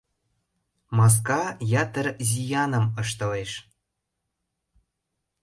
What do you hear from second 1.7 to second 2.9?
ятыр зияным